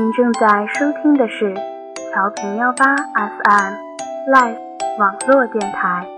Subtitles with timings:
[0.00, 1.52] 您正在收听的是
[2.10, 3.74] 调频幺八 FM
[4.32, 4.56] Live
[4.98, 6.08] 网络电台。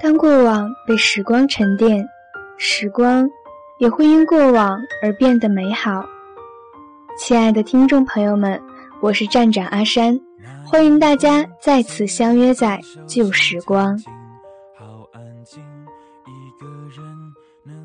[0.00, 2.08] 当过往被时光沉淀，
[2.56, 3.28] 时光
[3.80, 6.04] 也会因过往而变得美好。
[7.18, 8.62] 亲爱的听众朋友们，
[9.00, 10.20] 我是站长阿山，
[10.70, 14.00] 欢迎大家再次相约在旧时光。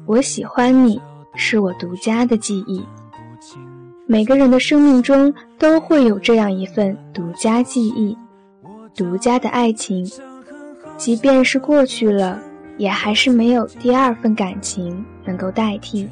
[0.05, 1.01] 我喜欢你，
[1.33, 2.85] 是我独家的记忆。
[4.05, 8.15] 每个人的生命中都会有这样一份独家记忆，
[8.93, 10.07] 独家的爱情。
[10.95, 12.39] 即便是过去了，
[12.77, 16.07] 也还是没有第二份感情能够代替。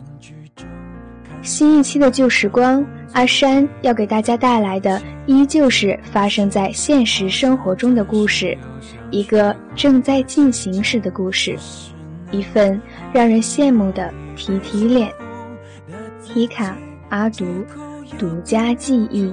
[1.43, 2.83] 新一期的旧时光，
[3.13, 8.57] 阿山要给大家带来的依旧是发生在现实生活中的故事，
[9.11, 11.55] 一个正在进行时的故事，
[12.31, 12.81] 一份
[13.13, 15.13] 让人羡慕的提提脸。
[16.23, 16.75] 提卡
[17.09, 17.45] 阿独，
[18.17, 19.31] 独家记忆。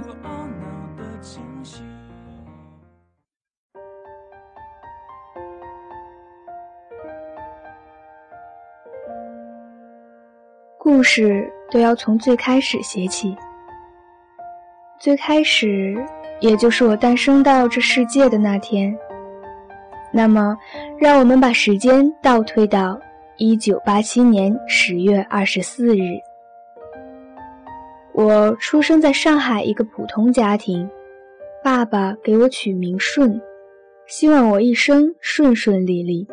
[10.78, 13.34] 故事都要从最开始写起。
[15.00, 15.96] 最开始，
[16.40, 18.94] 也就是我诞生到这世界的那天。
[20.12, 20.54] 那么，
[20.98, 23.00] 让我们把时间倒推到
[23.38, 26.02] 一九八七年十月二十四日。
[28.12, 30.86] 我出生在上海一个普通家庭，
[31.64, 33.40] 爸爸给我取名顺，
[34.06, 36.28] 希望我一生顺顺利利。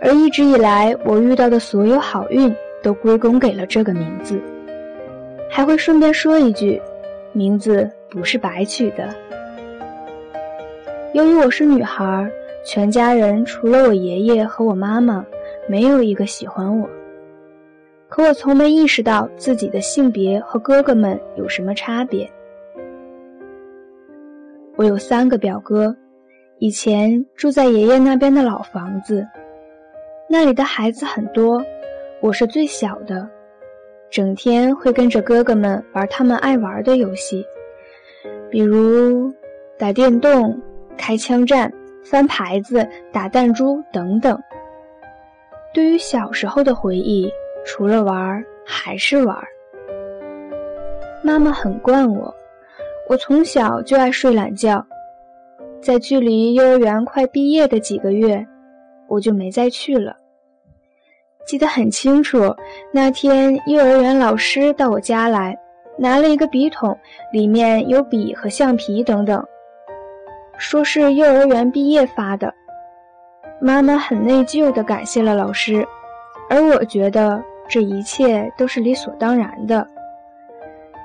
[0.00, 2.50] 而一直以来，我遇到的所有好运。
[2.82, 4.42] 都归功给了这个名字，
[5.48, 6.82] 还会顺便说一句，
[7.32, 9.08] 名字不是白取的。
[11.14, 12.30] 由于我是女孩，
[12.64, 15.24] 全家人除了我爷爷和我妈妈，
[15.68, 16.88] 没有一个喜欢我。
[18.08, 22.30] 可我从没意识到自己的性别和哥哥们有什么差别。
[24.76, 25.96] 我有三个表哥，
[26.58, 29.26] 以前住在爷爷那边的老房子，
[30.28, 31.62] 那里的孩子很多。
[32.20, 33.28] 我是最小的，
[34.12, 37.42] 整天会跟着哥哥们玩他们爱玩的游戏，
[38.50, 39.32] 比如
[39.78, 40.60] 打电动、
[40.98, 41.72] 开枪战、
[42.04, 44.38] 翻牌子、打弹珠等等。
[45.72, 47.32] 对于小时候的回忆，
[47.64, 49.34] 除了玩还是玩。
[51.24, 52.34] 妈妈很惯我，
[53.08, 54.86] 我从小就爱睡懒觉，
[55.80, 58.46] 在距离幼儿园快毕业的几个月，
[59.08, 60.14] 我就没再去了。
[61.44, 62.54] 记得很清楚，
[62.92, 65.58] 那天幼儿园老师到我家来，
[65.98, 66.96] 拿了一个笔筒，
[67.32, 69.44] 里面有笔和橡皮等等，
[70.56, 72.52] 说是幼儿园毕业发的。
[73.60, 75.86] 妈妈很内疚地感谢了老师，
[76.48, 79.86] 而我觉得这一切都是理所当然的，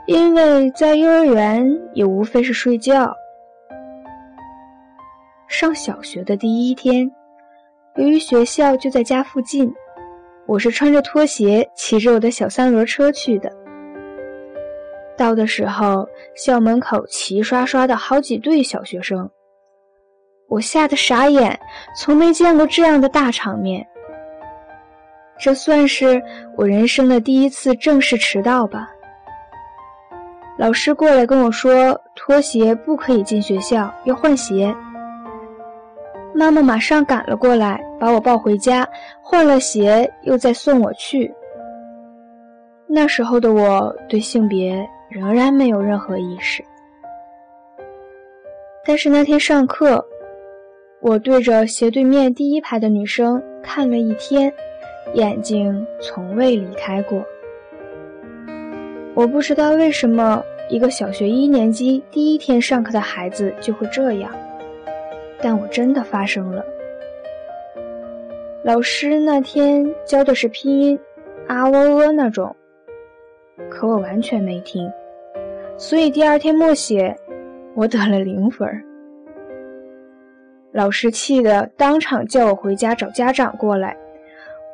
[0.06, 3.14] 因为在幼儿园也无非是睡觉。
[5.48, 7.12] 上小学的第一天，
[7.96, 9.74] 由于学校就在家附近。
[10.48, 13.52] 我是穿着拖鞋，骑着我的小三轮车去的。
[15.18, 19.30] 到的时候，校门口齐刷刷的好几队小学生，
[20.48, 21.60] 我吓得傻眼，
[21.98, 23.86] 从没见过这样的大场面。
[25.38, 26.24] 这算是
[26.56, 28.90] 我人生的第一次正式迟到吧。
[30.58, 34.74] 老师过来跟我说，拖鞋不可以进学校，要换鞋。
[36.38, 38.88] 妈妈马上赶了过来，把我抱回家，
[39.24, 41.34] 换了鞋，又再送我去。
[42.86, 46.64] 那时候的我对性别仍然没有任何意识，
[48.86, 50.06] 但是那天上课，
[51.02, 54.54] 我对着斜对面第一排的女生看了一天，
[55.16, 57.26] 眼睛从未离开过。
[59.16, 64.32] 我不知道为什么一个小学一年级第一天上课的孩子就会这样。
[65.42, 66.66] 但我真的发生了。
[68.64, 71.00] 老师那天教的是拼音，
[71.48, 72.54] 啊喔呃那种，
[73.70, 74.92] 可我完全没听，
[75.78, 77.16] 所以第二天默写，
[77.76, 78.68] 我得了零分。
[80.74, 83.96] 老师气得当场叫我回家找家长过来，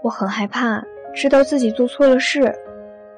[0.01, 0.83] 我很害怕，
[1.13, 2.53] 知道自己做错了事，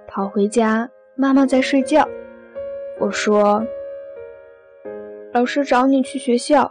[0.08, 2.08] 跑回家，妈妈在睡觉。
[3.00, 3.66] 我说
[5.32, 6.70] ：“老师找你去学校。”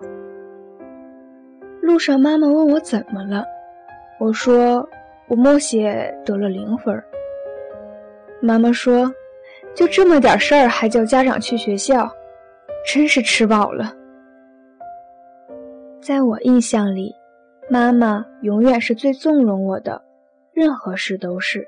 [1.95, 3.47] 路上，妈妈问我怎么了，
[4.19, 4.85] 我说
[5.29, 7.01] 我默写得了零分。
[8.43, 9.09] 妈妈说
[9.77, 12.11] ：“就这么点事儿，还叫家长去学校，
[12.85, 13.95] 真是吃饱了。”
[16.03, 17.15] 在我印象里，
[17.71, 20.03] 妈妈永远是最纵容我的，
[20.53, 21.65] 任何事都是。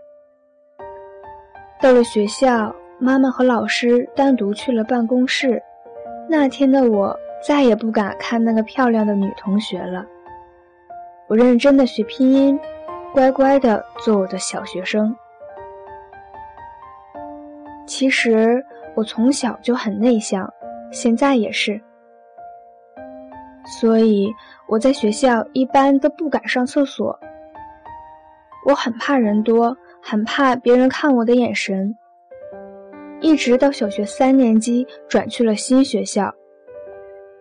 [1.81, 5.63] 到了学校，妈妈和老师单独去了办公室。
[6.29, 10.05] 那天的我再也不敢看那个漂亮的女同学了。
[11.29, 12.59] 我认真的学拼音，
[13.13, 15.15] 乖乖的做我的小学生。
[17.87, 18.65] 其实
[18.95, 20.53] 我从小就很内向，
[20.93, 21.81] 现在也是。
[23.81, 24.33] 所以
[24.69, 27.19] 我在学校一般都不敢上厕所。
[28.65, 31.97] 我很怕人多，很怕别人看我的眼神。
[33.21, 36.33] 一直到小学三年级转去了新学校，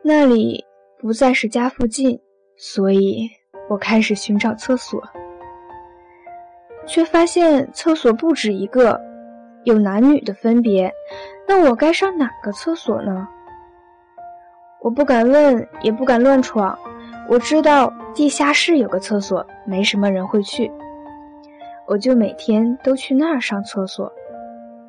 [0.04, 0.66] 那里
[0.98, 2.20] 不再是家附近，
[2.56, 3.30] 所以
[3.68, 5.02] 我开始寻找厕所，
[6.86, 9.00] 却发现厕所不止一个，
[9.64, 10.92] 有男女的分别。
[11.48, 13.28] 那我该上哪个厕所呢？
[14.82, 16.78] 我不敢问，也不敢乱闯。
[17.28, 20.72] 我知道地下室有个厕所，没什么人会去，
[21.88, 24.12] 我就每天都去那儿上厕所。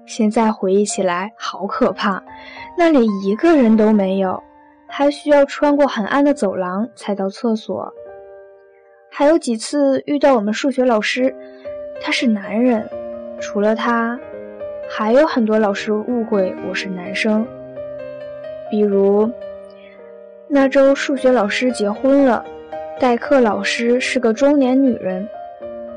[0.05, 2.23] 现在回忆起来，好可怕！
[2.77, 4.43] 那里一个人都没有，
[4.87, 7.91] 还需要穿过很暗的走廊才到厕所。
[9.19, 11.35] 还有几次遇到我们数学老师，
[12.03, 12.87] 他是男人，
[13.41, 14.21] 除了他，
[14.91, 17.49] 还有很多老师误会我是男生。
[18.71, 19.33] 比如
[20.49, 22.45] 那周数学老师结婚了，
[23.01, 25.27] 代课老师是个中年女人，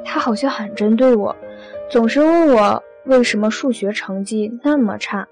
[0.05, 1.35] 她好像很针对我，
[1.89, 2.81] 总是问我。
[3.03, 5.27] 为什么数学成绩那么差？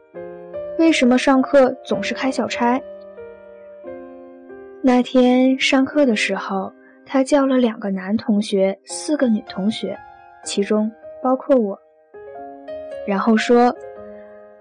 [0.78, 2.82] 为什么上课总是开小差？
[4.82, 6.74] 那天上课的时候，
[7.10, 9.98] 他叫了两个男同学，四个女同学，
[10.44, 10.92] 其中
[11.24, 11.80] 包括我。
[13.08, 13.74] 然后说：“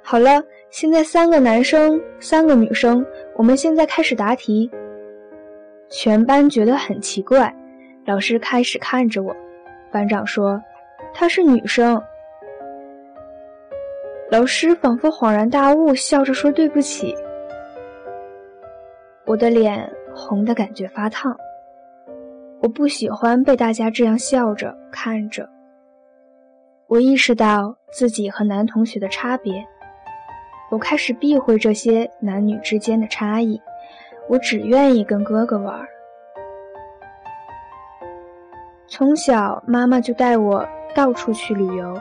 [0.01, 0.41] 好了，
[0.71, 3.05] 现在三个男生，三个女生，
[3.35, 4.71] 我们现在开始答题。”
[5.91, 7.53] 全班觉得很奇怪，
[8.05, 9.35] 老师开始看着我。
[9.91, 10.63] 班长说
[11.13, 12.01] ：“她是女生。”
[14.31, 17.13] 老师仿佛恍然大悟，笑着说：“对不起。”
[19.27, 21.37] 我的脸红的感觉发烫。
[22.67, 25.49] 我不喜欢被大家这样笑着看着。
[26.89, 29.65] 我意识到自己和男同学的差别，
[30.73, 33.63] 我开始避讳这些男女之间的差异。
[34.29, 35.81] 我只愿意跟哥哥玩。
[38.89, 41.95] 从小，妈妈就带我到处去旅游。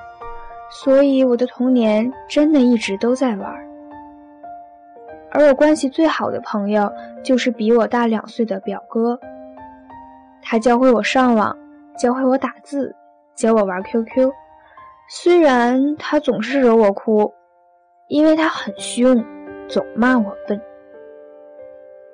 [0.72, 3.54] 所以我的童年真的一直都在玩，
[5.30, 6.92] 而我关系最好的朋友
[7.24, 9.20] 就是比我大两岁的表哥。
[10.48, 11.58] 他教会我上网，
[11.98, 12.96] 教会我打字，
[13.36, 14.32] 教我玩 QQ。
[15.10, 17.34] 虽然他总是惹我哭，
[18.10, 19.26] 因为他很凶，
[19.68, 20.62] 总骂我笨。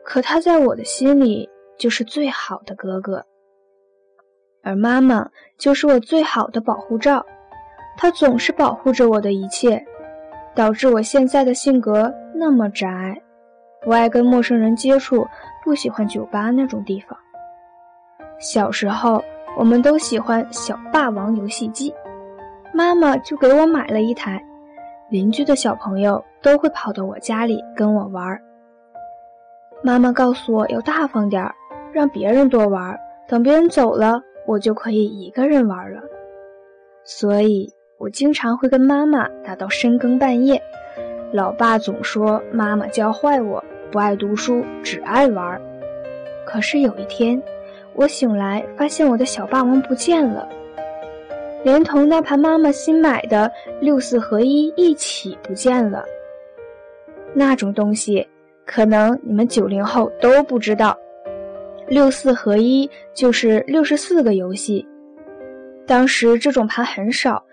[0.05, 3.25] 可他在我的心里就是最好的哥哥，
[4.63, 7.25] 而妈妈就是我最好的保护罩。
[7.97, 9.85] 他总是保护着我的一切，
[10.55, 13.21] 导致我现在的性格那么宅，
[13.81, 15.27] 不爱跟陌生人接触，
[15.65, 17.17] 不喜欢酒吧那种地方。
[18.41, 19.23] 小时候，
[19.57, 21.93] 我们都喜欢小霸王游戏机，
[22.73, 24.43] 妈妈就给我买了一台。
[25.09, 28.37] 邻居的小朋友都会跑到我家里跟我玩。
[29.83, 31.53] 妈妈告诉我要大方点儿，
[31.93, 36.01] 让别人多玩，等别人走了，我就可以一个人玩了。
[37.03, 37.71] 所以。
[38.01, 40.59] 我经常会跟妈妈打到深更半夜，
[41.31, 45.61] 老爸总说妈妈教坏我，不爱读书，只爱玩。
[46.43, 47.39] 可是有一天，
[47.95, 50.47] 我醒来发现我的小霸王不见了，
[51.63, 56.03] 连同那盘妈妈新买的六四合一一起不见了。
[57.33, 58.27] 那种东西，
[58.65, 60.97] 可能你们九零后都不知道，
[61.87, 64.87] 六四合一就是六十四个游戏，
[65.85, 67.43] 当时这种盘很少。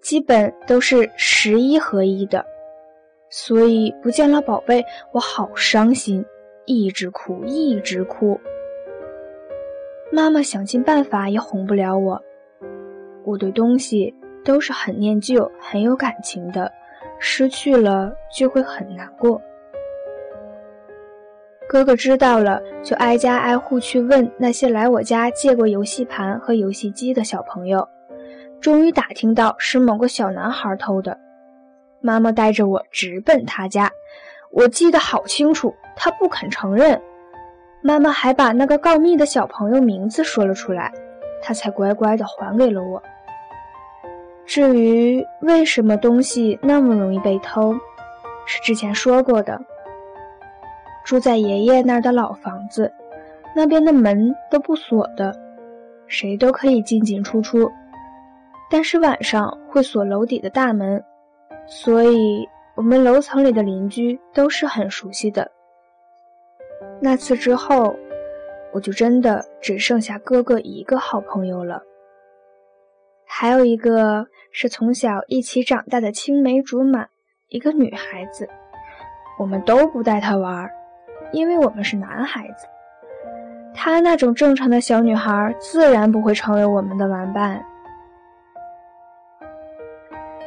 [0.00, 2.46] 基本都是十一合一的，
[3.30, 6.24] 所以不见了宝贝，我好伤心，
[6.66, 8.40] 一直哭，一直哭。
[10.10, 12.20] 妈妈想尽办法也哄不了我。
[13.24, 16.72] 我对东西都是很念旧、很有感情的，
[17.18, 19.40] 失去了就会很难过。
[21.68, 27.86] 哥哥知道了，就挨家挨户去问那些来我家借过游戏盘和游戏机的小朋友。
[28.60, 31.16] 终于打听到是某个小男孩偷的，
[32.00, 33.90] 妈妈带着我直奔他家。
[34.50, 36.98] 我记得好清楚，他不肯承认。
[37.80, 40.92] 妈妈还把那个告密的小朋友名字说了出来，
[41.40, 43.02] 他才乖乖的还给了我。
[44.44, 47.72] 至于为什么东西那么容易被偷，
[48.46, 49.60] 是之前说过的。
[51.04, 52.92] 住在爷爷那儿的老房子，
[53.54, 55.34] 那边的门都不锁的，
[56.06, 57.70] 谁都可以进进出出。
[58.70, 61.02] 但是晚上会锁楼底的大门，
[61.66, 65.50] 所以我们楼层里的邻居都是很熟悉的。
[67.00, 67.96] 那次之后，
[68.72, 71.82] 我就真的只剩下哥哥一个好朋友了。
[73.26, 77.06] 还有一个是从小一起长大的青梅竹马，
[77.48, 78.48] 一个女孩子，
[79.38, 80.68] 我们都不带她玩，
[81.32, 82.66] 因为我们是男孩子。
[83.74, 87.62] 她那种正常的小女孩，自然不会成为我们的玩伴。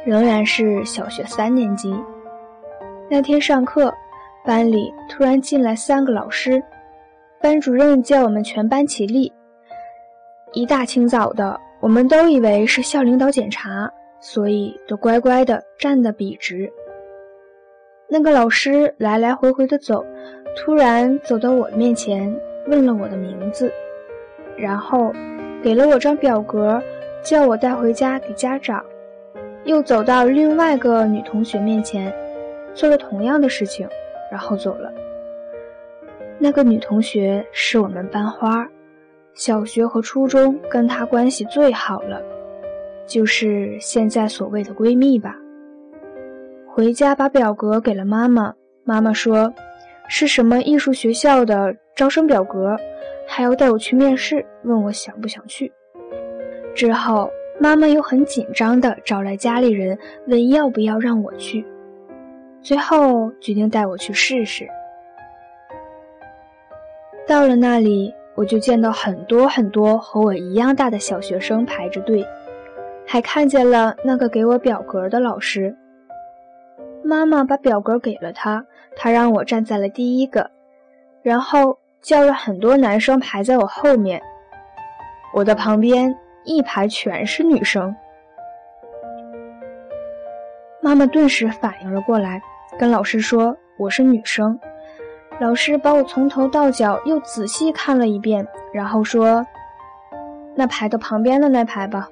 [0.04, 1.96] 仍然是小学三年级，
[3.08, 3.94] 那天上课，
[4.44, 6.62] 班里突然进来三个老师，
[7.40, 9.32] 班主任叫我们全班起立。
[10.52, 11.58] 一大清早的。
[11.80, 16.72] 我们都以为是校领导检查，所以都乖乖的站得笔直。
[18.08, 20.06] 那个老师来来回回的走，
[20.56, 22.32] 突然走到我面前，
[22.68, 23.72] 问了我的名字，
[24.56, 25.12] 然后
[25.60, 26.80] 给了我张表格，
[27.20, 28.80] 叫我带回家给家长。
[29.64, 32.14] 又走到另外个女同学面前，
[32.74, 33.88] 做了同样的事情，
[34.32, 34.90] 然后走了。
[36.38, 38.66] 那个女同学是我们班花。
[39.34, 42.22] 小学和初中跟她关系最好了，
[43.06, 45.36] 就是现在所谓的闺蜜吧。
[46.66, 49.52] 回家把表格给了妈妈，妈妈说
[50.08, 52.74] 是什么艺术学校的招生表格，
[53.26, 55.70] 还要带我去面试，问我想不想去。
[56.74, 61.64] 之后妈妈又很紧张地找来家里人，问要不要让我去，
[62.62, 64.68] 最后决定带我去试试。
[67.26, 68.14] 到了那里。
[68.34, 72.26] 我就见到很多很多和我一样大的小学生排着队，
[73.06, 75.76] 还看见了那个给我表格的老师。
[77.04, 78.64] 妈妈把表格给了他，
[78.96, 80.50] 他让我站在了第一个，
[81.22, 84.22] 然后叫了很多男生排在我后面。
[85.34, 87.94] 我的旁边一排全是女生。
[90.80, 92.40] 妈妈顿时反应了过来，
[92.82, 94.58] 跟老师说我是女生。
[95.40, 99.46] 老师把我从头到脚又仔细看了一遍，然后说
[100.56, 102.08] ：“那排到旁边的那排吧。”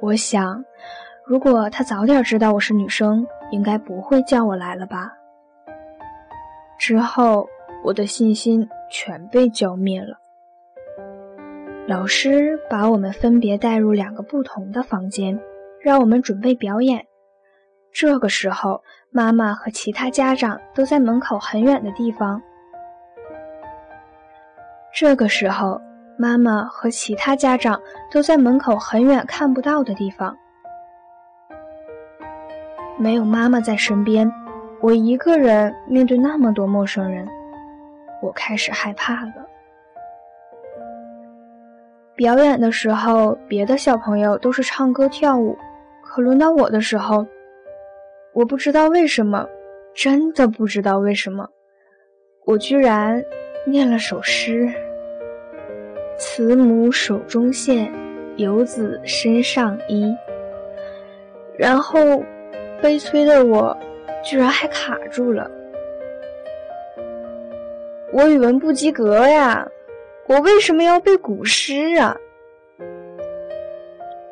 [0.00, 0.64] 我想，
[1.24, 5.12] 如果他早点知道我是女生，应该不会叫我来了吧。
[6.78, 7.48] 之后，
[7.82, 10.16] 我的信心全被浇灭了。
[11.88, 15.36] 老师把我们分别带入两个不同的房间，
[15.82, 17.04] 让我们准备表演。
[17.92, 18.82] 这个时候。
[19.12, 22.40] 妈妈和其他家长都在门口很远的地方。
[24.94, 25.80] 这个时候，
[26.16, 30.36] 妈妈和其他家长都在门口很远看不到的地方。
[32.96, 34.32] 没有妈妈在身边，
[34.80, 37.26] 我一个人面对那么多陌生人，
[38.22, 39.44] 我开始害怕了。
[42.14, 45.58] 表演的时候，别的小朋友都是唱歌跳舞，
[46.04, 47.26] 可轮到我的时候。
[48.40, 49.46] 我不知道为什么，
[49.94, 51.46] 真的不知道为什么，
[52.46, 53.22] 我居然
[53.66, 54.66] 念了首诗
[56.16, 57.92] ：“慈母手中线，
[58.36, 60.10] 游子身上衣。”
[61.58, 62.24] 然后，
[62.80, 63.76] 悲催的我
[64.24, 65.50] 居然还卡住了。
[68.10, 69.68] 我语文不及格呀！
[70.28, 72.16] 我为什么要背古诗啊？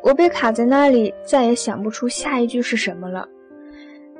[0.00, 3.28] 我被卡在那里，再也想不出下一句是什么了。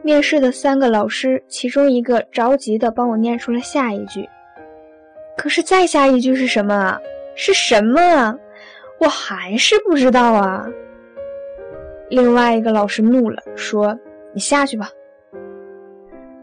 [0.02, 4.28] 面试的三个老师，其中一个着急的帮我念出了下一句，
[5.36, 7.00] 可是再下一句是什么啊？
[7.34, 8.36] 是什么啊？
[8.98, 10.66] 我还是不知道啊。
[12.08, 13.98] 另外一个老师怒了，说
[14.32, 14.90] ：“你下去吧。”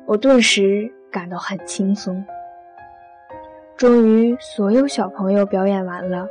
[0.05, 2.23] 我顿时感到很轻松。
[3.75, 6.27] 终于，所有小朋友表演完了，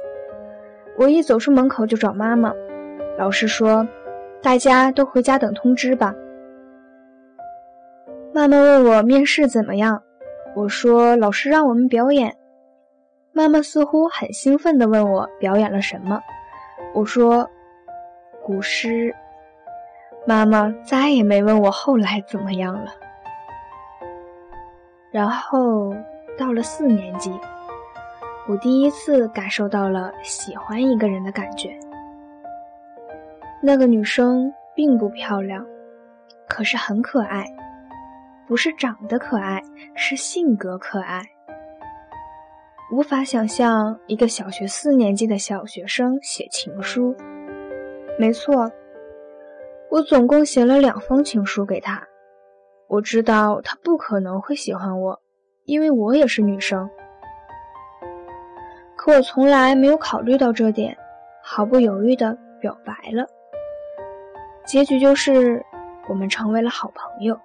[0.96, 2.52] 我一走出门口就找妈妈。
[3.18, 3.86] 老师说
[4.40, 6.14] ：“大家都回家等通知吧。”
[8.34, 10.02] 妈妈问我面试怎么样，
[10.56, 12.36] 我说老师让我们表演。
[13.32, 16.20] 妈妈似乎很兴奋地问我表演了什么，
[16.94, 17.48] 我说
[18.42, 19.14] 古诗。
[20.26, 22.92] 妈妈再也没问我后来怎么样了。
[25.12, 25.94] 然后
[26.36, 27.30] 到了四年级，
[28.48, 31.78] 我第一次感受到了喜欢一个人的感觉。
[33.62, 35.64] 那个女生并不漂亮，
[36.48, 37.46] 可是很可爱。
[38.46, 39.62] 不是长得可爱，
[39.94, 41.22] 是性格可爱。
[42.92, 47.16] 无法想象一个小学四年级的小学生写情书。
[48.18, 48.70] 没错，
[49.90, 52.06] 我总共写了两封情书给他。
[52.86, 55.20] 我知道他不可能会喜欢我，
[55.64, 56.88] 因为我也是女生。
[58.94, 60.96] 可我从来没有考虑到这点，
[61.42, 63.26] 毫不犹豫地表白了。
[64.66, 65.64] 结局就是
[66.08, 67.38] 我们成为了好朋友。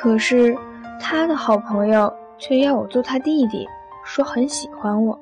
[0.00, 0.56] 可是
[1.00, 3.66] 他的好朋友却要我做他弟弟，
[4.04, 5.18] 说很喜欢我。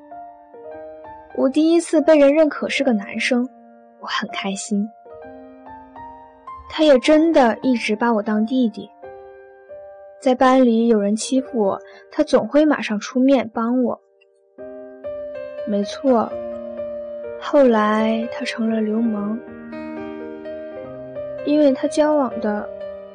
[1.35, 3.43] 我第一次被人认可是个男生，
[3.99, 4.87] 我很开心。
[6.69, 8.87] 他也真的一直把我当弟弟。
[10.21, 11.79] 在班里有人欺负我，
[12.11, 13.99] 他总会马上出面帮我。
[15.67, 16.31] 没错，
[17.41, 19.39] 后来他成了流氓，
[21.45, 22.69] 因为他交往的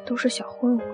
[0.05, 0.87] 都是小混混。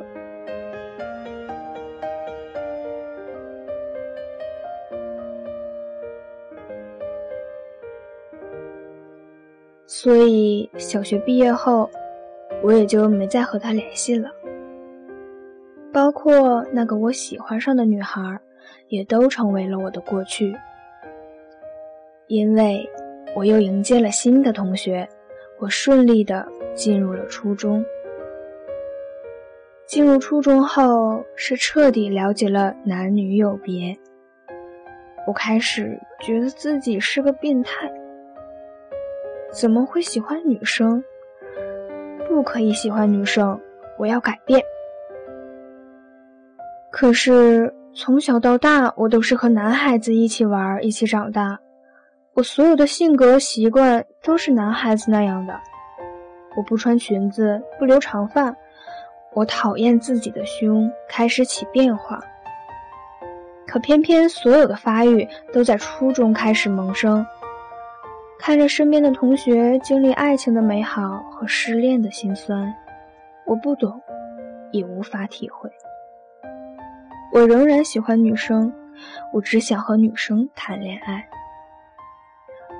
[9.90, 11.88] 所以小学毕业后，
[12.62, 14.30] 我也就没再和他联系了。
[15.90, 18.38] 包括那个我喜欢上的女孩，
[18.88, 20.54] 也都成为了我的过去。
[22.26, 22.86] 因为
[23.34, 25.08] 我又迎接了新的同学，
[25.58, 27.82] 我顺利的进入了初中。
[29.86, 33.96] 进入初中后，是彻底了解了男女有别。
[35.26, 37.90] 我开始觉得自己是个变态。
[39.50, 41.02] 怎么会喜欢女生？
[42.28, 43.58] 不可以喜欢女生，
[43.98, 44.62] 我要改变。
[46.90, 51.58] 可是从小到大，我都是和男孩子一起玩，一起长大。
[52.34, 55.54] 我所有的性格习惯都是男孩子那样的。
[56.56, 58.54] 我不穿裙子，不留长发，
[59.32, 62.20] 我讨厌自己的胸开始起变化。
[63.66, 67.26] 可偏偏所有的发育都在初中开始萌生。
[68.38, 72.74] 看着身边的同学经历爱情的美好和失恋的心酸，
[73.44, 74.00] 我不懂，
[74.72, 75.70] 也无法体会。
[77.32, 78.72] 我仍然喜欢女生，
[79.34, 81.28] 我只想和女生谈恋爱。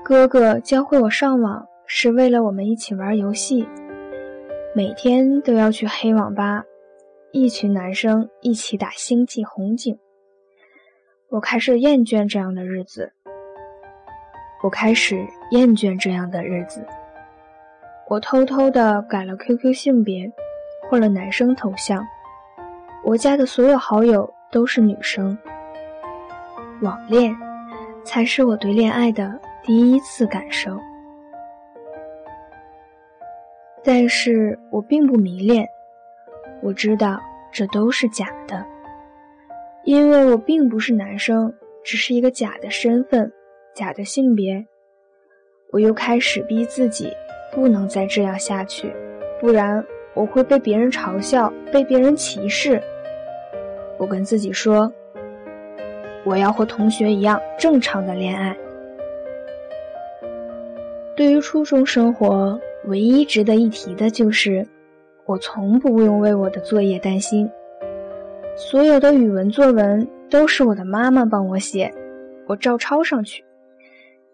[0.03, 3.67] 哥哥教会我上网是为了我们一起玩游戏，
[4.73, 6.63] 每天都要去黑网吧，
[7.31, 9.99] 一群男生一起打星际红警。
[11.29, 13.13] 我开始厌倦这样的日子。
[14.61, 16.85] 我开始厌倦这样的日子。
[18.07, 20.31] 我偷偷的改了 QQ 性别，
[20.89, 22.05] 换了男生头像。
[23.03, 25.37] 我加的所有好友都是女生。
[26.81, 27.33] 网恋，
[28.03, 30.77] 才是我对恋爱的第一次感受。
[33.81, 35.65] 但是我并不迷恋，
[36.61, 37.17] 我知道
[37.51, 38.65] 这都是假的，
[39.83, 43.31] 因为我并不是男生，只是一个假的身份。
[43.73, 44.65] 假的性别，
[45.71, 47.11] 我又开始逼自己，
[47.51, 48.91] 不能再这样下去，
[49.39, 52.81] 不然我会被别人嘲笑，被别人歧视。
[53.97, 54.91] 我跟自己说，
[56.25, 58.57] 我要和同学一样正常的恋爱。
[61.15, 64.65] 对于初中生活，唯一值得一提的就是，
[65.25, 67.49] 我从不用为我的作业担心，
[68.55, 71.93] 所有的语文作文都是我的妈妈帮我写，
[72.47, 73.43] 我照抄上去。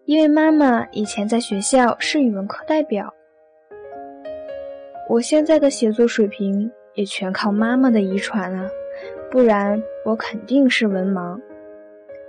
[0.06, 3.12] 因为妈妈以前在学校是语文课代表，
[5.08, 8.70] 我现在的写作水平也全靠妈妈的遗传啊，
[9.32, 11.36] 不然我肯定是文盲。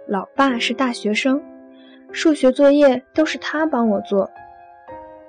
[0.07, 1.39] 老爸是大学生，
[2.11, 4.27] 数学作业都是他帮我做，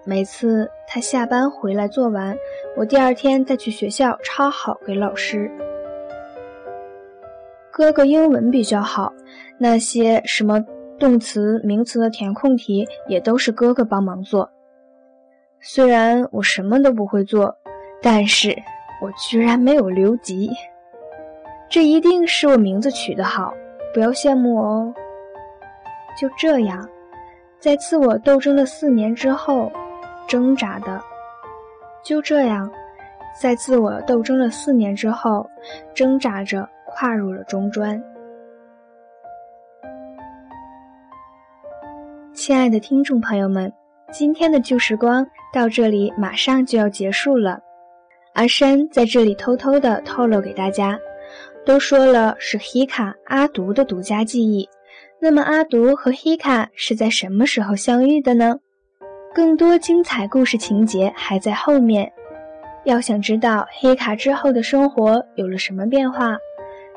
[0.06, 2.34] 每次他下班回来做完，
[2.78, 5.50] 我第二天再去学校抄好给老师。
[7.70, 9.12] 哥哥英文比较好，
[9.58, 10.64] 那些什么。
[10.98, 14.50] 动词、名词的填空题也都是哥哥帮忙做。
[15.60, 17.56] 虽然我什么都不会做，
[18.02, 18.56] 但是
[19.00, 20.50] 我居然没有留级。
[21.68, 23.52] 这一定是我名字取得好，
[23.92, 24.94] 不要羡慕我哦。
[26.18, 26.88] 就这样，
[27.60, 29.70] 在自我斗争了四年之后，
[30.26, 31.00] 挣扎的；
[32.02, 32.70] 就这样，
[33.40, 35.48] 在自我斗争了四年之后，
[35.94, 38.02] 挣扎着跨入了中专。
[42.48, 43.70] 亲爱的听众朋友们，
[44.10, 47.60] 今天的旧时光到这里马上就要结束了。
[48.32, 50.98] 阿山在这里偷偷的透露给大家，
[51.66, 54.66] 都说了是希卡阿独的独家记忆，
[55.20, 58.58] 那么阿独和希卡是在什么时候相遇的呢？
[59.34, 62.10] 更多精彩故事情节还在后面。
[62.84, 66.34] 要想知道黑卡之后的生活有了什么变化，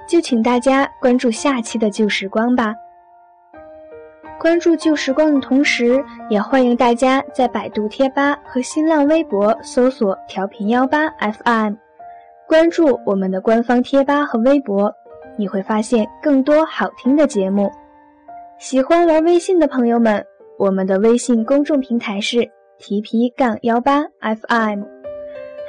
[0.07, 2.73] 就请大家关注下期的旧时光吧。
[4.41, 11.75] 关注旧时光的同时，也欢迎大家在百度贴吧和新浪微博搜索“调频幺八 FM”，
[12.47, 14.91] 关注我们的官方贴吧和微博，
[15.37, 17.71] 你会发现更多好听的节目。
[18.57, 20.25] 喜欢玩微信的朋友们，
[20.57, 22.39] 我们的微信公众平台是
[22.79, 24.81] TP 杠幺八 FM，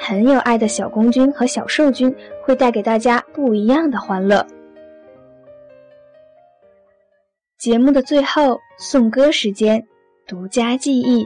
[0.01, 4.43] 很有爱的小公君和小兽君会带给大家不一样的欢乐。
[7.63, 9.87] 节目的最后，送歌时间，
[10.27, 11.25] 独家记忆，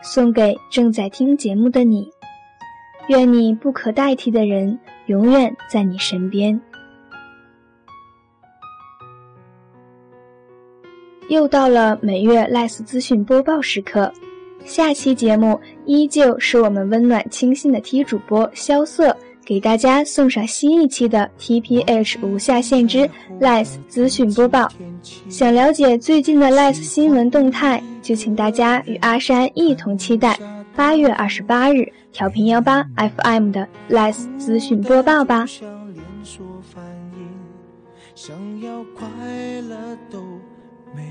[0.00, 2.08] 送给正在听节目的你。
[3.08, 6.60] 愿你不可代替的人永远在你身边。
[11.28, 14.12] 又到了每月 Less 资讯播报时刻，
[14.64, 23.08] 下期节目依旧是我们温暖清新的 T 主播萧瑟给大家送上新一期的 TPH 无下限之
[23.40, 24.68] Less 资讯播报。
[25.28, 30.38] 想了解最近的 Less 新闻动态，就请大家与阿山一同期待。
[30.74, 35.44] 八月二十八日，调频幺八 FM 的 Less 资讯播报吧。
[38.14, 39.06] 想要快
[39.68, 40.22] 乐都
[40.94, 41.02] 没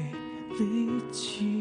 [0.58, 1.61] 力气，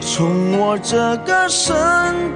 [0.00, 1.72] 从我这个身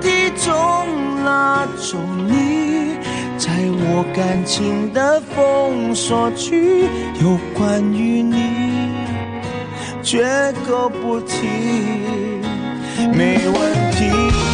[0.00, 1.98] 体中拉走
[2.28, 2.96] 你。
[3.36, 6.88] 在我感情的封锁区，
[7.20, 8.92] 有关于你。
[10.02, 11.48] 绝口不提，
[13.12, 14.53] 没问题。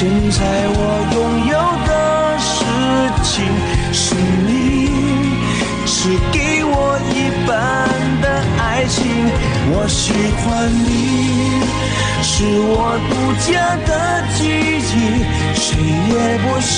[0.00, 0.40] 现在
[0.72, 0.80] 我
[1.12, 1.52] 拥有
[1.86, 1.90] 的。
[2.40, 2.64] 事
[3.22, 3.44] 情
[3.92, 4.14] 是
[4.46, 4.48] 你，
[5.84, 7.52] 是给我一半
[8.22, 8.24] 的
[8.58, 8.96] 爱情。
[9.72, 10.00] 我喜
[10.40, 10.88] 欢你，
[12.22, 12.32] 是
[12.62, 13.12] 我独
[13.44, 13.90] 家的
[14.38, 14.40] 记
[14.80, 15.22] 忆，
[15.54, 15.68] 谁
[16.08, 16.14] 也
[16.48, 16.72] 不行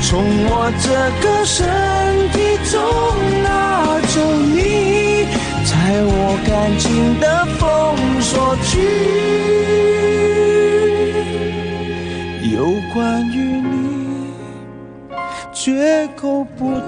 [0.00, 0.86] 从我这
[1.26, 1.58] 个身
[15.64, 16.78] 绝口不